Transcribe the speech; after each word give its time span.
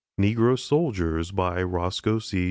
NEGRO 0.17 0.55
SOLDIERS 0.55 1.31
ROSCOE 1.31 2.17
C. 2.17 2.39